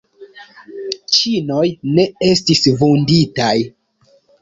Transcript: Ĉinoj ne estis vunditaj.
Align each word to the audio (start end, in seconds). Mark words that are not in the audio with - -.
Ĉinoj 1.17 1.67
ne 1.99 2.07
estis 2.31 2.65
vunditaj. 2.83 3.55